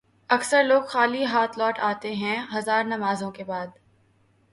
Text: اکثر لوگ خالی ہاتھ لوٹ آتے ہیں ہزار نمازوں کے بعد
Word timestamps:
اکثر 0.29 0.63
لوگ 0.63 0.83
خالی 0.83 1.25
ہاتھ 1.25 1.57
لوٹ 1.59 1.79
آتے 1.81 2.13
ہیں 2.13 2.37
ہزار 2.53 2.83
نمازوں 2.85 3.31
کے 3.31 3.43
بعد 3.43 3.67